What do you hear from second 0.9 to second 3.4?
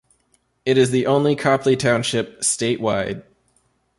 only Copley Township statewide.